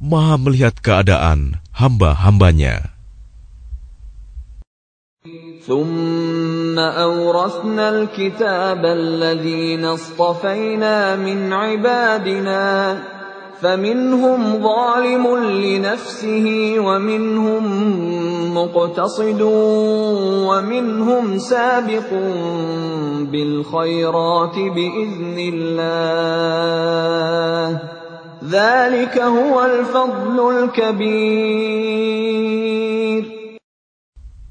maha 0.00 0.40
melihat 0.40 0.76
keadaan 0.80 1.60
hamba-hambanya. 1.76 2.92
ثم 5.62 6.74
أورثنا 6.78 7.88
الكتاب 7.88 8.82
الذين 8.82 9.84
اصطفينا 9.84 11.16
من 11.16 11.52
عبادنا 11.52 12.62
فمنهم 13.62 14.62
ظالم 14.62 15.24
لنفسه 15.62 16.74
ومنهم 16.78 17.64
مقتصد 18.54 19.40
ومنهم 20.50 21.38
سابق 21.38 22.10
بالخيرات 23.30 24.56
بإذن 24.74 25.36
الله 25.54 26.58
ذلك 28.50 29.14
هو 29.18 29.64
الفضل 29.64 30.36
الكبير 30.58 32.02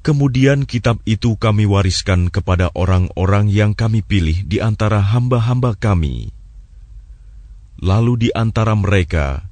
Kemudian 0.02 0.66
kitab 0.66 0.98
itu 1.06 1.38
kami 1.38 1.62
wariskan 1.62 2.26
kepada 2.26 2.74
orang-orang 2.74 3.46
yang 3.46 3.70
kami 3.70 4.02
pilih 4.02 4.42
di 4.50 4.58
antara 4.58 4.98
hamba-hamba 4.98 5.78
kami. 5.78 6.35
Lalu 7.77 8.27
di 8.27 8.29
antara 8.33 8.73
mereka 8.73 9.45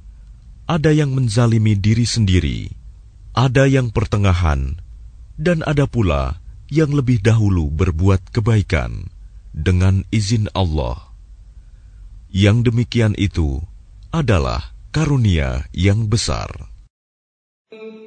ada 0.66 0.90
yang 0.90 1.14
menzalimi 1.14 1.78
diri 1.78 2.02
sendiri, 2.02 2.66
ada 3.30 3.70
yang 3.70 3.94
pertengahan, 3.94 4.82
dan 5.38 5.62
ada 5.62 5.86
pula 5.86 6.42
yang 6.66 6.90
lebih 6.90 7.22
dahulu 7.22 7.70
berbuat 7.70 8.34
kebaikan 8.34 9.06
dengan 9.54 10.02
izin 10.10 10.50
Allah. 10.58 11.14
Yang 12.34 12.74
demikian 12.74 13.14
itu 13.14 13.62
adalah 14.10 14.74
karunia 14.90 15.70
yang 15.70 16.10
besar. 16.10 16.50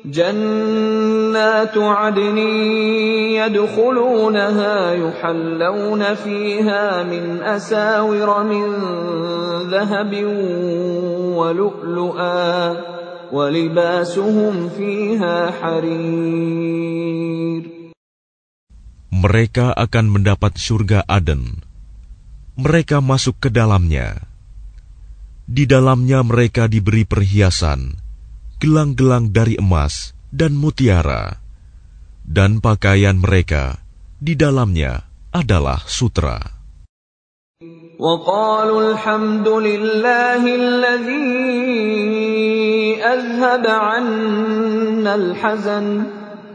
جنات 0.04 1.72
عدن 1.72 2.38
يدخلونها 3.40 4.76
يحلون 4.92 6.14
فيها 6.14 7.02
من 7.02 7.40
أساور 7.40 8.28
من 8.44 8.64
ذهب 9.72 10.12
ولؤلؤا 11.40 12.76
ولباسهم 13.32 14.68
فيها 14.68 15.36
حرير 15.50 16.92
Mereka 19.14 19.72
akan 19.72 20.12
mendapat 20.12 20.60
surga 20.60 21.08
Aden. 21.08 21.64
Mereka 22.60 23.00
masuk 23.00 23.40
ke 23.40 23.48
dalamnya. 23.48 24.20
Di 25.48 25.64
dalamnya 25.64 26.20
mereka 26.20 26.68
diberi 26.68 27.08
perhiasan, 27.08 27.97
gelang-gelang 28.58 29.30
dari 29.34 29.60
emas 29.60 30.16
dan 30.34 30.56
mutiara, 30.56 31.38
dan 32.24 32.58
pakaian 32.64 33.20
mereka 33.20 33.78
di 34.18 34.34
dalamnya 34.34 35.06
adalah 35.30 35.82
sutra. 35.84 36.54
وقالوا 37.94 38.80
الحمد 38.90 39.48
لله 39.48 40.42
الذي 40.42 41.30
أذهب 42.98 43.64
عنا 43.66 45.14
الحزن 45.14 45.86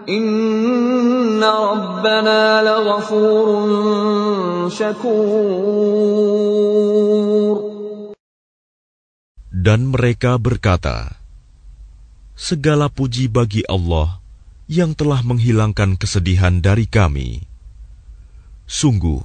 إن 0.10 1.44
ربنا 1.44 2.42
لغفور 2.64 3.48
شكور 4.70 6.20
Dan 9.60 9.92
mereka 9.92 10.40
berkata, 10.40 11.20
Segala 12.35 12.91
puji 12.91 13.31
bagi 13.31 13.63
Allah 13.71 14.19
yang 14.67 14.99
telah 14.99 15.23
menghilangkan 15.23 15.95
kesedihan 15.95 16.59
dari 16.59 16.91
kami. 16.91 17.47
Sungguh, 18.67 19.23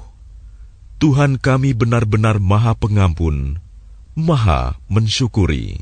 Tuhan 1.01 1.41
kami 1.41 1.73
benar-benar 1.73 2.37
Maha 2.37 2.77
Pengampun, 2.77 3.57
Maha 4.13 4.77
Mensyukuri 4.85 5.81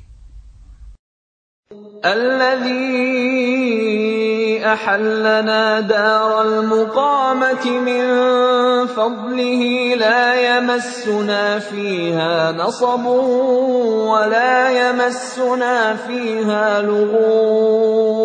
أحلنا 4.62 5.80
دار 5.80 6.42
المقامة 6.42 7.64
من 7.80 8.02
فضله 8.86 9.62
لا 9.96 10.24
يمسنا 10.34 11.58
فيها 11.58 12.52
نصب 12.52 13.04
ولا 14.12 14.70
يمسنا 14.70 15.96
فيها 15.96 16.82
لغوب 16.82 18.22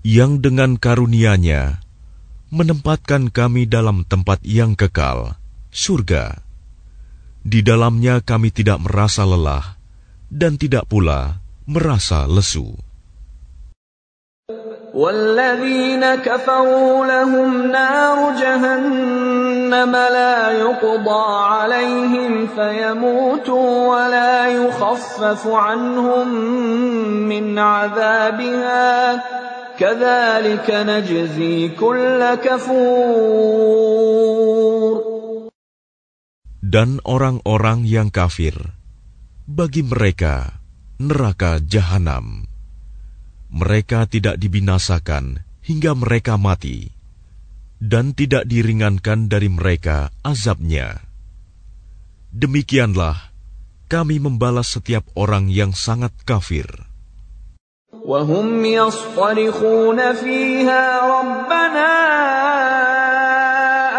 Yang 0.00 0.32
dengan 0.40 0.80
karunia-Nya 0.80 1.84
menempatkan 2.50 3.28
kami 3.30 3.68
dalam 3.68 4.02
tempat 4.08 4.40
yang 4.42 4.72
kekal, 4.74 5.36
surga. 5.70 6.40
Di 7.44 7.60
dalamnya 7.60 8.24
kami 8.24 8.48
tidak 8.48 8.80
merasa 8.80 9.28
lelah 9.28 9.76
dan 10.32 10.56
tidak 10.56 10.88
pula 10.88 11.44
merasa 11.68 12.24
lesu. 12.24 12.83
والذين 14.95 16.23
كفروا 16.23 17.05
لهم 17.05 17.67
نار 17.71 18.31
جهنم 18.39 19.91
لا 19.91 20.51
يقضى 20.51 21.25
عليهم 21.51 22.47
فيموتوا 22.47 23.67
ولا 23.91 24.47
يخفف 24.47 25.47
عنهم 25.47 26.27
من 27.27 27.59
عذابها 27.59 29.23
كذلك 29.75 30.67
نجزي 30.71 31.75
كل 31.75 32.19
كفور 32.39 33.75
Dan 36.65 36.99
orang-orang 37.07 37.87
yang 37.87 38.11
kafir, 38.11 38.51
bagi 39.47 39.79
mereka 39.79 40.59
neraka 40.99 41.63
jahanam. 41.63 42.44
Mereka 43.54 44.06
tidak 44.06 44.38
dibinasakan 44.38 45.42
hingga 45.66 45.92
mereka 45.98 46.38
mati, 46.38 46.90
dan 47.82 48.14
tidak 48.14 48.46
diringankan 48.46 49.26
dari 49.26 49.50
mereka 49.50 50.14
azabnya. 50.22 51.02
Demikianlah 52.30 53.30
kami 53.90 54.22
membalas 54.22 54.70
setiap 54.70 55.02
orang 55.18 55.50
yang 55.50 55.74
sangat 55.74 56.14
kafir. 56.22 56.90
وهم 57.90 58.64
يصطرخون 58.64 60.12
فيها 60.12 60.84
ربنا 61.20 61.92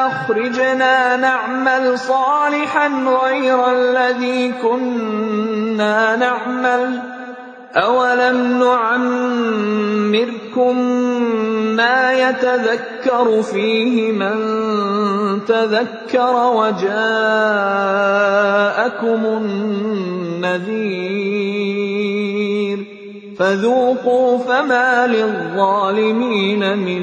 أخرجنا 0.08 1.15
نعمل 1.15 2.00
صالحا 2.00 2.88
غير 3.24 3.60
الذي 3.71 4.52
كنا 4.63 6.15
نعمل 6.15 7.14
أولم 7.77 8.57
نعمركم 8.57 9.77
ما 11.77 12.12
يتذكر 12.12 13.43
فيه 13.43 14.12
من 14.12 14.37
تذكر 15.45 16.35
وجاءكم 16.57 16.91
النذير 20.41 20.97
فذوقوا 23.37 24.39
فما 24.39 25.07
للظالمين 25.07 26.79
من 26.79 27.03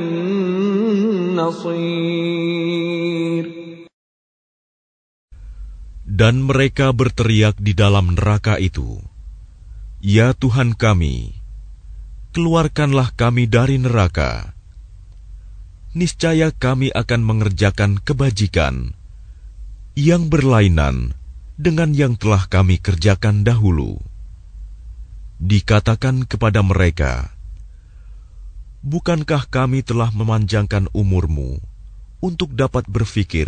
نصير 1.37 2.33
Dan 6.13 6.45
mereka 6.45 6.93
berteriak 6.93 7.57
di 7.57 7.73
dalam 7.73 8.13
neraka 8.13 8.61
itu, 8.61 9.01
"Ya 10.03 10.35
Tuhan 10.35 10.75
kami, 10.75 11.31
keluarkanlah 12.35 13.15
kami 13.15 13.47
dari 13.47 13.79
neraka. 13.79 14.51
Niscaya 15.95 16.51
kami 16.51 16.91
akan 16.91 17.23
mengerjakan 17.23 18.03
kebajikan 18.03 18.99
yang 19.95 20.27
berlainan 20.27 21.15
dengan 21.55 21.95
yang 21.95 22.19
telah 22.19 22.51
kami 22.51 22.83
kerjakan 22.83 23.47
dahulu." 23.47 24.03
Dikatakan 25.39 26.27
kepada 26.27 26.59
mereka, 26.59 27.31
"Bukankah 28.83 29.47
kami 29.47 29.87
telah 29.87 30.11
memanjangkan 30.11 30.91
umurmu 30.91 31.63
untuk 32.19 32.51
dapat 32.51 32.83
berfikir 32.91 33.47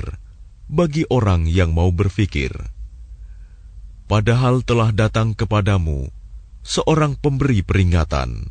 bagi 0.71 1.03
orang 1.11 1.51
yang 1.51 1.75
mau 1.75 1.91
berfikir? 1.91 2.55
Padahal 4.07 4.63
telah 4.63 4.95
datang 4.95 5.35
kepadamu 5.35 6.14
seorang 6.65 7.13
pemberi 7.13 7.61
peringatan. 7.61 8.49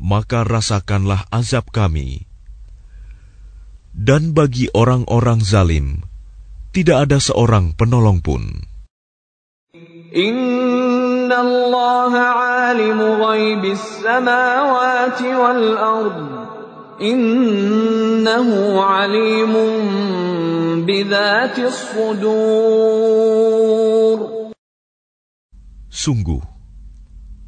Maka 0.00 0.48
rasakanlah 0.48 1.28
azab 1.28 1.68
kami. 1.68 2.24
Dan 3.92 4.32
bagi 4.32 4.72
orang-orang 4.72 5.44
zalim, 5.44 6.00
tidak 6.72 7.10
ada 7.10 7.20
seorang 7.20 7.76
penolong 7.76 8.24
pun. 8.24 8.64
Inna 10.16 11.44
Allah 11.44 12.12
alimu 12.72 13.20
ghaibis 13.20 14.00
samawati 14.00 15.28
wal 15.36 15.66
ard. 15.76 16.18
Innahu 16.98 18.74
alimun 18.80 19.76
sudur. 21.68 22.58
Sungguh, 25.90 26.57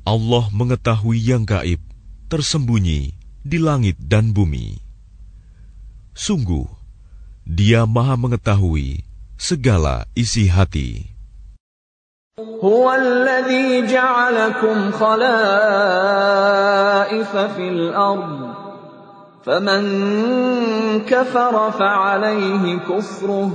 Allah 0.06 0.46
mengetahui 0.54 1.18
yang 1.18 1.44
gaib, 1.50 1.82
tersembunyi 2.30 3.18
di 3.42 3.58
langit 3.58 3.98
dan 3.98 4.30
bumi. 4.34 4.78
Sungguh, 6.14 6.70
Dia 7.46 7.86
Maha 7.86 8.18
Mengetahui 8.18 9.06
segala 9.38 10.06
isi 10.14 10.48
hati. 10.50 11.16
هو 12.36 12.92
الذي 12.92 13.88
جعلكم 13.88 14.92
خلائف 14.92 15.32
في 17.56 17.70
الأرض 17.70 18.54
فمن 19.46 19.82
كفر 21.08 21.72
فعليه 21.72 22.78
كفره 22.78 23.52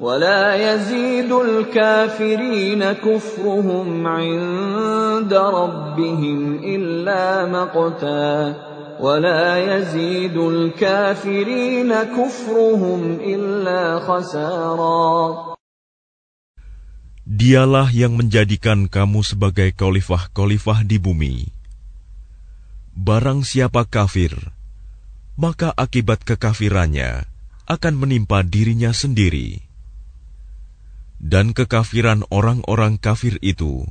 ولا 0.00 0.56
يزيد 0.56 1.28
الكافرين 1.32 2.80
كفرهم 3.04 4.06
عند 4.06 5.32
ربهم 5.34 6.38
إلا 6.64 7.46
مقتا 7.52 8.32
ولا 9.00 9.44
يزيد 9.60 10.36
الكافرين 10.36 11.90
كفرهم 11.92 13.00
إلا 13.20 13.82
خسارا 14.00 15.12
Dialah 17.30 17.94
yang 17.94 18.18
menjadikan 18.18 18.90
kamu 18.90 19.22
sebagai 19.22 19.70
khalifah-khalifah 19.78 20.82
di 20.82 20.98
bumi. 20.98 21.46
Barang 22.90 23.46
siapa 23.46 23.86
kafir, 23.86 24.34
maka 25.38 25.70
akibat 25.78 26.26
kekafirannya 26.26 27.30
akan 27.70 27.94
menimpa 27.94 28.42
dirinya 28.42 28.90
sendiri. 28.90 29.63
Dan 31.19 31.57
kekafiran 31.57 32.23
orang-orang 32.29 33.01
kafir 33.01 33.41
itu 33.41 33.87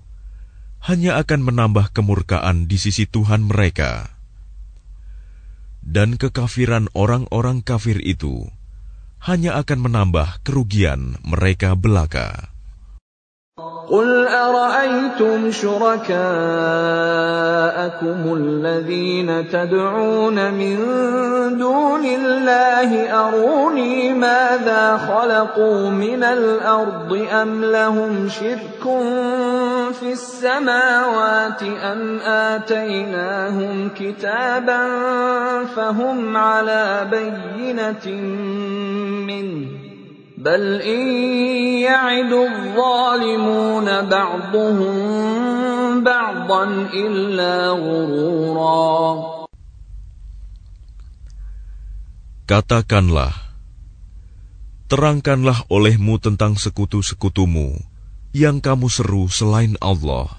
hanya 0.84 1.16
akan 1.18 1.40
menambah 1.42 1.90
kemurkaan 1.96 2.68
di 2.68 2.76
sisi 2.76 3.08
Tuhan 3.08 3.48
mereka. 3.48 4.14
Dan 5.84 6.16
kekafiran 6.16 6.88
orang-orang 6.96 7.60
kafir 7.60 8.00
itu 8.00 8.48
hanya 9.24 9.56
akan 9.60 9.88
menambah 9.88 10.44
kerugian 10.44 11.20
mereka 11.24 11.76
belaka. 11.76 12.53
قل 13.90 14.26
أرأيتم 14.26 15.50
شركاءكم 15.50 16.14
الذين 18.36 19.48
تدعون 19.50 20.54
من 20.54 20.78
دون 21.58 22.04
الله 22.04 23.10
أروني 23.10 24.14
ماذا 24.14 24.96
خلقوا 24.96 25.90
من 25.90 26.24
الأرض 26.24 27.26
أم 27.32 27.64
لهم 27.64 28.28
شرك 28.28 28.82
في 30.00 30.12
السماوات 30.12 31.62
أم 31.62 32.18
آتيناهم 32.18 33.90
كتابا 33.98 34.88
فهم 35.76 36.36
على 36.36 37.06
بينة 37.10 38.20
منه 39.26 39.83
بل 40.43 40.79
إن 40.79 41.03
يعد 41.83 42.31
الظالمون 42.31 43.87
بعضهم 44.07 44.95
بعضا 46.03 46.63
إلا 46.95 47.55
غرورا 47.75 48.99
Katakanlah, 52.49 53.29
terangkanlah 54.89 55.69
olehmu 55.69 56.17
tentang 56.17 56.57
sekutu-sekutumu 56.57 57.77
yang 58.33 58.57
kamu 58.57 58.89
seru 58.89 59.29
selain 59.29 59.77
Allah. 59.77 60.33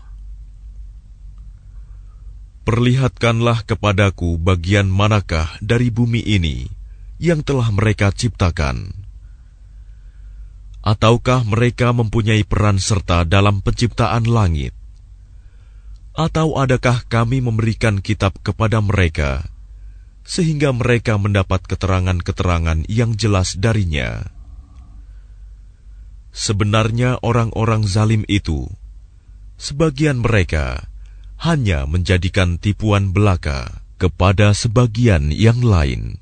Perlihatkanlah 2.66 3.62
kepadaku 3.62 4.42
bagian 4.42 4.90
manakah 4.90 5.54
dari 5.62 5.94
bumi 5.94 6.18
ini 6.18 6.66
yang 7.22 7.46
telah 7.46 7.70
mereka 7.70 8.10
ciptakan 8.10 8.90
Ataukah 10.85 11.41
mereka 11.49 11.89
mempunyai 11.97 12.45
peran 12.45 12.77
serta 12.77 13.25
dalam 13.25 13.65
penciptaan 13.65 14.29
langit? 14.29 14.69
Atau 16.13 16.61
adakah 16.61 17.01
kami 17.09 17.41
memberikan 17.41 18.05
kitab 18.05 18.37
kepada 18.45 18.85
mereka, 18.85 19.49
sehingga 20.21 20.69
mereka 20.69 21.17
mendapat 21.17 21.65
keterangan-keterangan 21.65 22.85
yang 22.85 23.17
jelas 23.17 23.57
darinya? 23.57 24.29
Sebenarnya 26.29 27.17
orang-orang 27.25 27.89
zalim 27.89 28.21
itu, 28.29 28.69
sebagian 29.57 30.21
mereka 30.21 30.85
hanya 31.41 31.89
menjadikan 31.89 32.61
tipuan 32.61 33.09
belaka 33.09 33.81
kepada 33.97 34.53
sebagian 34.53 35.33
yang 35.33 35.65
lain. 35.65 36.21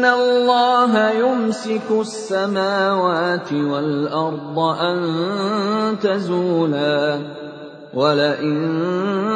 إن 0.00 0.06
الله 0.06 1.10
يمسك 1.10 1.88
السماوات 1.90 3.52
والأرض 3.52 4.58
أن 4.58 4.98
تزولا 6.00 7.20
ولئن 7.94 8.56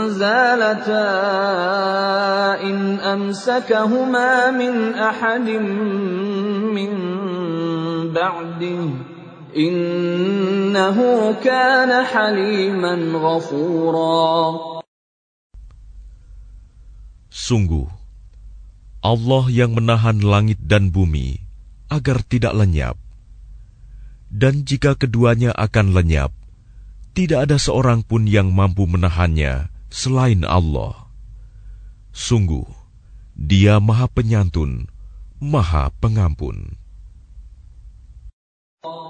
زالتا 0.09 1.11
إن 2.65 2.97
أمسكهما 3.01 4.51
من 4.51 4.95
أحد 4.95 5.49
من 6.73 6.93
بعده 8.13 8.85
إنه 9.57 10.99
كان 11.45 12.05
حليما 12.05 12.95
غفورا. 13.21 14.55
Sungguh, 17.29 17.85
Allah 19.05 19.53
yang 19.53 19.77
menahan 19.77 20.25
langit 20.25 20.57
dan 20.65 20.89
bumi 20.89 21.37
agar 21.93 22.25
tidak 22.25 22.57
lenyap. 22.57 22.97
Dan 24.33 24.65
jika 24.65 24.97
keduanya 24.97 25.53
akan 25.53 25.93
lenyap, 25.93 26.33
tidak 27.13 27.47
ada 27.47 27.61
seorang 27.61 28.01
pun 28.01 28.25
yang 28.25 28.49
mampu 28.49 28.89
menahannya 28.89 29.69
selain 29.93 30.43
Allah. 30.49 31.13
Sungguh, 32.17 32.65
Dia 33.37 33.77
Maha 33.77 34.09
Penyantun, 34.09 34.89
Maha 35.37 35.93
Pengampun. 36.01 36.81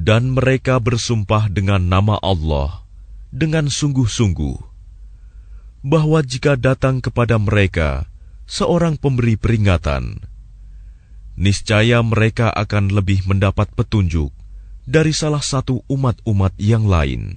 Dan 0.00 0.32
mereka 0.32 0.80
bersumpah 0.80 1.52
dengan 1.52 1.84
nama 1.84 2.16
Allah 2.24 2.88
dengan 3.28 3.68
sungguh-sungguh 3.68 4.56
bahwa 5.84 6.24
jika 6.24 6.56
datang 6.56 7.04
kepada 7.04 7.36
mereka 7.36 8.08
seorang 8.48 8.96
pemberi 8.96 9.36
peringatan, 9.36 10.24
niscaya 11.36 12.00
mereka 12.00 12.48
akan 12.48 12.96
lebih 12.96 13.28
mendapat 13.28 13.68
petunjuk 13.76 14.32
dari 14.88 15.12
salah 15.12 15.44
satu 15.44 15.84
umat-umat 15.84 16.56
yang 16.56 16.88
lain. 16.88 17.36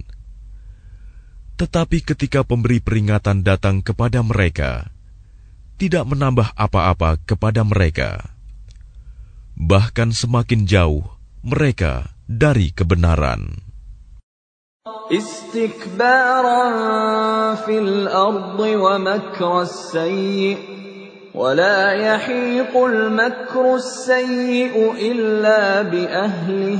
Tetapi 1.60 2.00
ketika 2.00 2.48
pemberi 2.48 2.80
peringatan 2.80 3.44
datang 3.44 3.84
kepada 3.84 4.24
mereka, 4.24 4.88
tidak 5.76 6.08
menambah 6.08 6.56
apa-apa 6.56 7.20
kepada 7.28 7.60
mereka, 7.60 8.34
bahkan 9.52 10.16
semakin 10.16 10.64
jauh 10.64 11.04
mereka 11.44 12.13
dari 12.28 12.72
kebenaran. 12.72 13.64
استكبارا 15.12 16.64
في 17.54 17.78
الأرض 17.78 18.60
ومكر 18.60 19.62
السيء 19.62 20.58
ولا 21.34 21.92
يحيق 21.92 22.84
المكر 22.84 23.74
السيء 23.74 24.92
إلا 25.00 25.82
بأهله 25.82 26.78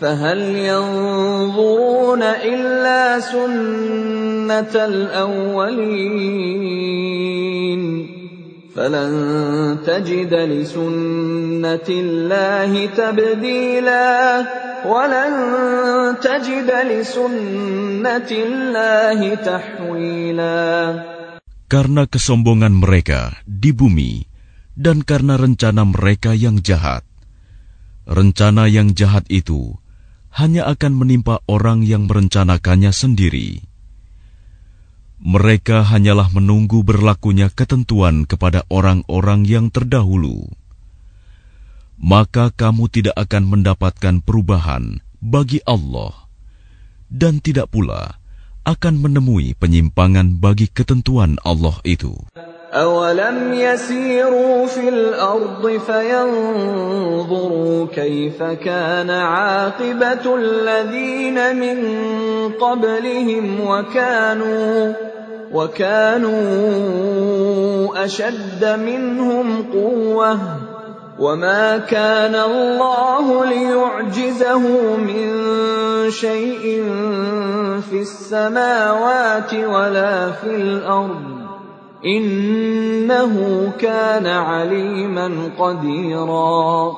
فهل 0.00 0.40
ينظرون 0.40 2.22
إلا 2.22 3.20
سنة 3.20 4.74
الأولين 4.74 6.30
فلن 8.79 9.11
تجد 9.87 10.33
لسنة 10.35 11.87
الله 11.89 12.71
تبديلا 12.91 14.11
ولن 14.83 15.33
تجد 16.19 16.69
لسنة 16.91 18.29
الله 18.31 19.19
تحويلا 19.35 20.63
Karena 21.65 22.05
kesombongan 22.05 22.77
mereka 22.77 23.41
di 23.47 23.73
bumi 23.73 24.21
dan 24.77 25.01
karena 25.01 25.33
rencana 25.33 25.81
mereka 25.81 26.37
yang 26.37 26.61
jahat. 26.61 27.01
Rencana 28.05 28.69
yang 28.69 28.93
jahat 28.93 29.25
itu 29.33 29.73
hanya 30.35 30.69
akan 30.69 30.93
menimpa 30.93 31.41
orang 31.49 31.81
yang 31.81 32.05
merencanakannya 32.05 32.93
sendiri 32.93 33.65
mereka 35.21 35.81
hanyalah 35.81 36.27
menunggu 36.29 36.83
berlakunya 36.83 37.47
ketentuan 37.49 38.27
kepada 38.27 38.67
orang-orang 38.67 39.47
yang 39.47 39.71
terdahulu. 39.71 40.51
Maka 41.95 42.51
kamu 42.51 42.91
tidak 42.91 43.15
akan 43.15 43.43
mendapatkan 43.47 44.19
perubahan 44.19 44.99
bagi 45.23 45.63
Allah, 45.63 46.11
dan 47.07 47.39
tidak 47.39 47.71
pula 47.71 48.19
akan 48.67 48.99
menemui 48.99 49.55
penyimpangan 49.55 50.35
bagi 50.41 50.67
ketentuan 50.67 51.39
Allah 51.45 51.79
itu. 51.87 52.19
أولم 52.75 53.53
يسيروا 53.53 54.67
في 54.67 54.89
الأرض 54.89 55.79
فينظروا 55.87 57.87
كيف 57.87 58.43
كان 58.43 59.09
عاقبة 59.09 60.35
الذين 60.35 61.55
من 61.55 61.77
قبلهم 62.59 63.61
وكانوا 63.61 65.08
وكانوا 65.52 66.34
أشد 68.04 68.64
منهم 68.64 69.62
قوة 69.72 70.38
وما 71.18 71.78
كان 71.78 72.34
الله 72.34 73.44
ليعجزه 73.44 74.64
من 74.96 75.28
شيء 76.10 76.64
في 77.90 78.00
السماوات 78.00 79.54
ولا 79.54 80.30
في 80.30 80.54
الأرض 80.54 81.40
Innahu 82.00 83.76
kana 83.76 84.64
aliman 84.64 85.52
qadira. 85.52 86.96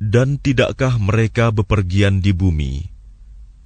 Dan 0.00 0.40
tidakkah 0.40 0.96
mereka 0.96 1.52
bepergian 1.52 2.24
di 2.24 2.32
bumi, 2.32 2.93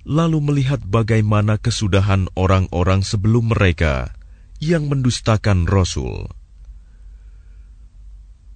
lalu 0.09 0.41
melihat 0.41 0.81
bagaimana 0.81 1.61
kesudahan 1.61 2.33
orang-orang 2.33 3.05
sebelum 3.05 3.53
mereka 3.53 4.17
yang 4.57 4.89
mendustakan 4.89 5.69
Rasul? 5.69 6.33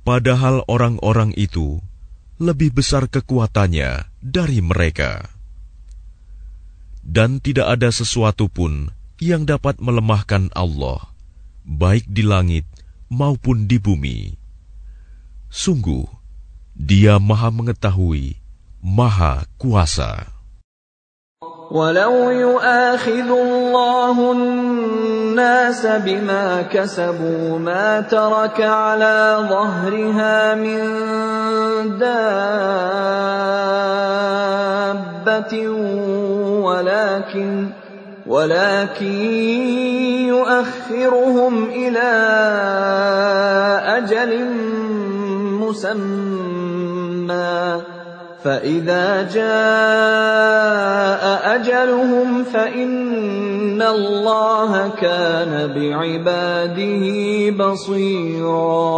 Padahal 0.02 0.64
orang-orang 0.64 1.36
itu 1.36 1.84
lebih 2.40 2.72
besar 2.72 3.06
kekuatannya 3.06 4.08
dari 4.24 4.64
mereka. 4.64 5.28
Dan 7.04 7.38
tidak 7.38 7.78
ada 7.78 7.92
sesuatu 7.92 8.48
pun 8.48 8.88
yang 9.20 9.44
dapat 9.44 9.78
melemahkan 9.78 10.48
Allah, 10.56 11.12
baik 11.68 12.08
di 12.08 12.24
langit 12.24 12.64
maupun 13.12 13.68
di 13.68 13.76
bumi. 13.76 14.34
Sungguh, 15.52 16.08
Dia 16.72 17.20
Maha 17.20 17.52
Mengetahui, 17.52 18.40
Maha 18.80 19.44
Kuasa. 19.60 20.31
ولو 21.72 22.30
يؤاخذ 22.30 23.30
الله 23.30 24.32
الناس 24.32 25.86
بما 25.86 26.62
كسبوا 26.62 27.58
ما 27.58 28.00
ترك 28.00 28.60
على 28.60 29.38
ظهرها 29.48 30.54
من 30.54 30.78
دابة 31.98 32.18
ولكن 36.60 37.66
ولكن 38.26 39.22
يؤخرهم 40.28 41.64
إلى 41.64 42.12
أجل 43.96 44.44
مسمى 45.60 47.12
فإذا 48.47 49.33
جاء 49.33 51.23
أجلهم 51.55 52.43
فإن 52.43 53.81
الله 53.81 54.71
كان 55.01 55.51
بعباده 55.73 57.03
بصيرا 57.51 58.95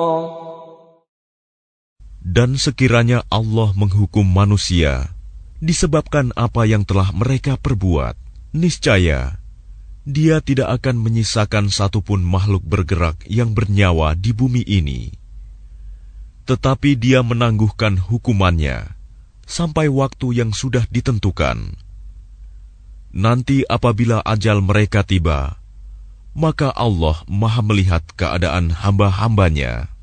Dan 2.30 2.62
sekiranya 2.62 3.26
Allah 3.34 3.74
menghukum 3.74 4.22
manusia 4.22 5.10
disebabkan 5.66 6.30
apa 6.38 6.70
yang 6.70 6.86
telah 6.86 7.10
mereka 7.10 7.58
perbuat, 7.58 8.14
niscaya 8.54 9.42
dia 10.06 10.38
tidak 10.38 10.78
akan 10.78 11.02
menyisakan 11.02 11.74
satupun 11.74 12.22
makhluk 12.22 12.62
bergerak 12.62 13.18
yang 13.26 13.58
bernyawa 13.58 14.14
di 14.14 14.30
bumi 14.30 14.62
ini. 14.62 15.10
Tetapi 16.46 16.94
dia 17.02 17.26
menangguhkan 17.26 17.98
hukumannya 17.98 18.93
sampai 19.47 19.87
waktu 19.89 20.43
yang 20.43 20.51
sudah 20.51 20.85
ditentukan. 20.91 21.79
Nanti 23.15 23.63
apabila 23.71 24.27
ajal 24.27 24.59
mereka 24.59 25.07
tiba, 25.07 25.63
maka 26.35 26.75
Allah 26.75 27.23
maha 27.31 27.63
melihat 27.63 28.03
keadaan 28.19 28.75
hamba-hambanya. 28.75 29.94